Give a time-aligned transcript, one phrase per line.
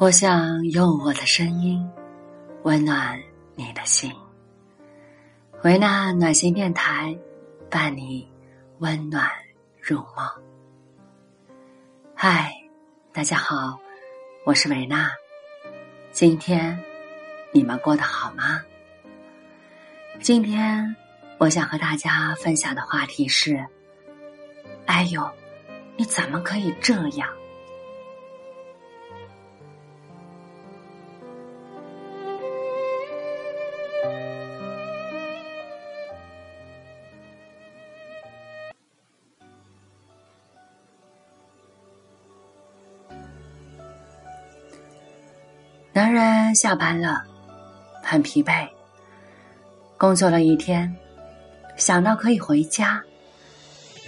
[0.00, 1.86] 我想用我的声音
[2.62, 3.20] 温暖
[3.54, 4.10] 你的心，
[5.62, 7.14] 维纳暖心电台
[7.70, 8.26] 伴你
[8.78, 9.30] 温暖
[9.78, 10.26] 入梦。
[12.14, 12.50] 嗨，
[13.12, 13.78] 大家好，
[14.46, 15.10] 我是维娜。
[16.12, 16.82] 今天
[17.52, 18.62] 你们过得好吗？
[20.22, 20.96] 今天
[21.36, 23.62] 我想和大家分享的话题是：
[24.86, 25.30] 哎呦，
[25.98, 27.28] 你怎么可以这样？
[45.92, 47.24] 男人下班了，
[48.00, 48.68] 很疲惫。
[49.98, 50.94] 工作了一天，
[51.76, 53.02] 想到可以回家，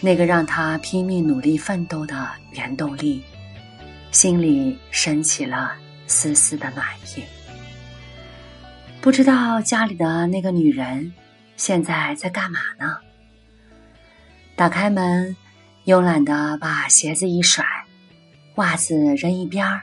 [0.01, 3.21] 那个让他拼命努力奋斗的原动力，
[4.13, 5.73] 心里升起了
[6.07, 7.25] 丝丝的暖意。
[9.01, 11.13] 不知道家里的那个女人
[11.57, 12.97] 现在在干嘛呢？
[14.55, 15.37] 打开门，
[15.87, 17.65] 慵懒的把鞋子一甩，
[18.55, 19.83] 袜子扔一边儿。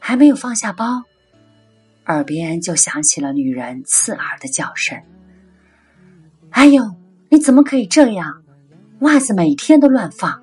[0.00, 1.04] 还没有放下包，
[2.06, 5.00] 耳边就响起了女人刺耳的叫声
[6.50, 6.96] ：“哎呦，
[7.28, 8.42] 你怎么可以这样？
[9.00, 10.42] 袜子每天都乱放，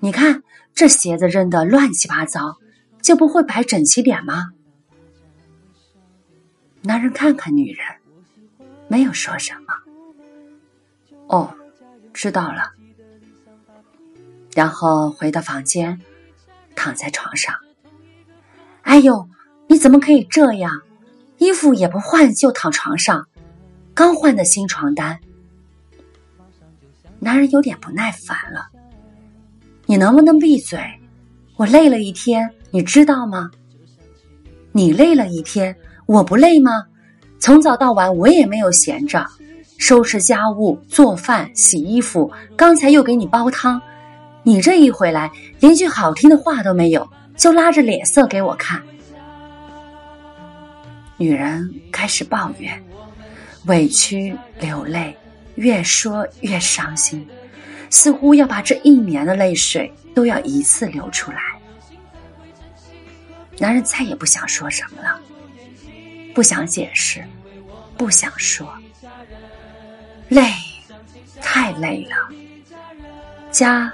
[0.00, 0.42] 你看
[0.74, 2.58] 这鞋子扔的乱七八糟，
[3.00, 4.50] 就不会摆整齐点吗？”
[6.84, 7.86] 男人看看女人，
[8.88, 9.74] 没有说什么。
[11.28, 11.54] 哦，
[12.12, 12.72] 知道了。
[14.54, 15.98] 然后回到房间，
[16.76, 17.54] 躺在床上。
[18.92, 19.26] 哎呦，
[19.68, 20.70] 你怎么可以这样？
[21.38, 23.26] 衣服也不换就躺床上，
[23.94, 25.18] 刚换的新床单。
[27.18, 28.68] 男人有点不耐烦了，
[29.86, 30.78] 你能不能闭嘴？
[31.56, 33.50] 我累了一天，你知道吗？
[34.72, 36.84] 你累了一天，我不累吗？
[37.38, 39.26] 从早到晚我也没有闲着，
[39.78, 43.80] 收拾家务、做饭、洗衣服，刚才又给你煲汤，
[44.42, 47.08] 你这一回来，连句好听的话都没有。
[47.36, 48.82] 就拉着脸色给我看，
[51.16, 52.82] 女人开始抱怨，
[53.66, 55.16] 委屈流泪，
[55.56, 57.26] 越说越伤心，
[57.90, 61.38] 似乎要把这一年的泪水都要一次流出来。
[63.58, 65.20] 男人再也不想说什么了，
[66.34, 67.24] 不想解释，
[67.96, 68.72] 不想说，
[70.28, 70.42] 累，
[71.40, 72.16] 太累了。
[73.50, 73.92] 家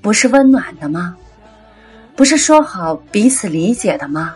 [0.00, 1.16] 不是温暖的吗？
[2.18, 4.34] 不是说好彼此理解的吗？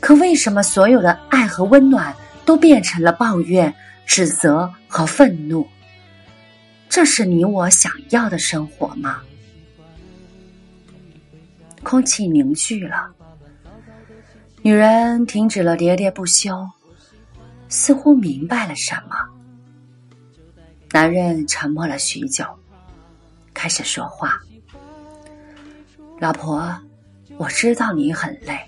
[0.00, 2.14] 可为什么所有的爱和温暖
[2.44, 3.74] 都变成了抱怨、
[4.04, 5.66] 指责和愤怒？
[6.90, 9.22] 这是你我想要的生活吗？
[11.82, 13.10] 空气凝聚了，
[14.60, 16.68] 女人停止了喋喋不休，
[17.70, 19.16] 似乎明白了什么。
[20.92, 22.44] 男人沉默了许久，
[23.54, 24.38] 开始说话。
[26.24, 26.74] 老婆，
[27.36, 28.58] 我知道你很累，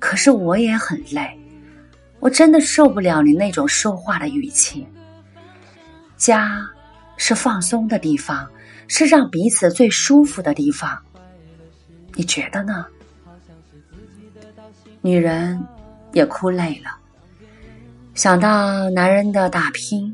[0.00, 1.30] 可是我也很累。
[2.18, 4.84] 我真的受不了你那种说话的语气。
[6.16, 6.68] 家
[7.16, 8.50] 是放松的地方，
[8.88, 11.00] 是让彼此最舒服的地方。
[12.14, 12.84] 你觉得呢？
[15.00, 15.64] 女人
[16.12, 16.90] 也哭累了，
[18.12, 20.12] 想到男人的打拼，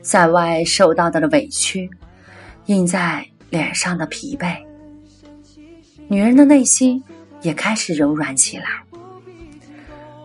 [0.00, 1.90] 在外受到的委屈，
[2.66, 4.69] 印在脸上的疲惫。
[6.12, 7.00] 女人的内心
[7.40, 8.64] 也开始柔软起来，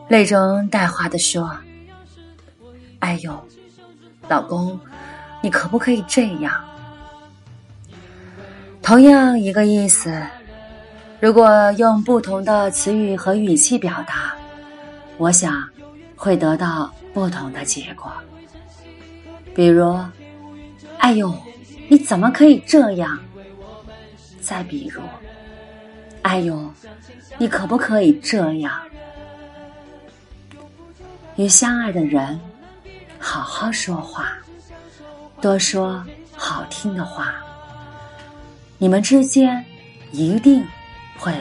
[0.07, 1.55] 泪中带花的说
[2.97, 3.39] ：“哎呦，
[4.27, 4.79] 老公，
[5.43, 6.51] 你可不可以这样？
[8.81, 10.19] 同样一个意思，
[11.19, 14.35] 如果用不同的词语和语气表达，
[15.19, 15.69] 我想
[16.15, 18.11] 会得到不同的结果。
[19.53, 19.95] 比如，
[20.97, 21.31] 哎呦，
[21.87, 23.19] 你怎么可以这样？
[24.41, 24.99] 再比如。”
[26.25, 26.73] 哎呦，
[27.37, 28.73] 你可不可以这样？
[31.35, 32.39] 与相爱的人
[33.19, 34.35] 好好说话，
[35.39, 36.03] 多说
[36.35, 37.35] 好听的话，
[38.79, 39.63] 你们之间
[40.11, 40.65] 一定
[41.19, 41.31] 会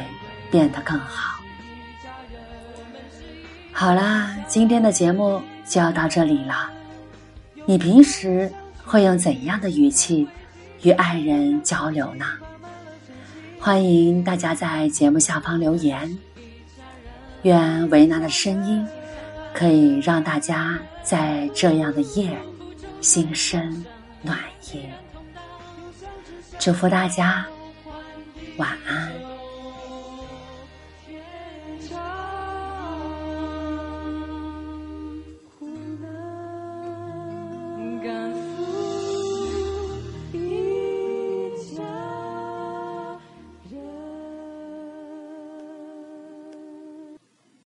[0.51, 1.41] 变得更好。
[3.73, 6.71] 好啦，今天的节目就要到这里了。
[7.65, 8.53] 你平时
[8.85, 10.29] 会用怎样的语气
[10.83, 12.27] 与爱人交流呢？
[13.65, 16.19] 欢迎大家在节目下方留言。
[17.45, 18.87] 愿维娜的声音
[19.55, 22.31] 可以让大家在这样的夜
[23.01, 23.83] 心生
[24.21, 24.39] 暖
[24.71, 24.83] 意。
[26.59, 27.47] 祝福大家
[28.59, 28.94] 晚安。